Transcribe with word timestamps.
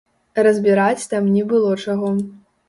Разбіраць 0.47 1.09
там 1.11 1.27
не 1.35 1.43
было 1.53 1.75
чаго. 1.85 2.09